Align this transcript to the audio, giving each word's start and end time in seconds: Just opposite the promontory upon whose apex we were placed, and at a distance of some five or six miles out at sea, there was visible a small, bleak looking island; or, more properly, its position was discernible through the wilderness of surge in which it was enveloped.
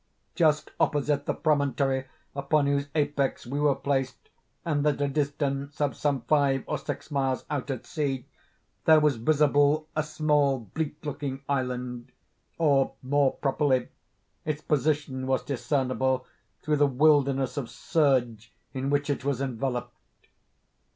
Just 0.33 0.71
opposite 0.79 1.27
the 1.27 1.33
promontory 1.35 2.07
upon 2.35 2.65
whose 2.65 2.87
apex 2.95 3.45
we 3.45 3.59
were 3.59 3.75
placed, 3.75 4.29
and 4.65 4.83
at 4.87 4.99
a 4.99 5.07
distance 5.07 5.79
of 5.79 5.95
some 5.95 6.21
five 6.21 6.63
or 6.65 6.79
six 6.79 7.11
miles 7.11 7.45
out 7.51 7.69
at 7.69 7.85
sea, 7.85 8.25
there 8.85 8.99
was 8.99 9.17
visible 9.17 9.87
a 9.95 10.01
small, 10.01 10.61
bleak 10.61 11.05
looking 11.05 11.43
island; 11.47 12.11
or, 12.57 12.93
more 13.03 13.33
properly, 13.35 13.89
its 14.43 14.63
position 14.63 15.27
was 15.27 15.43
discernible 15.43 16.25
through 16.63 16.77
the 16.77 16.87
wilderness 16.87 17.55
of 17.55 17.69
surge 17.69 18.51
in 18.73 18.89
which 18.89 19.07
it 19.07 19.23
was 19.23 19.39
enveloped. 19.39 19.95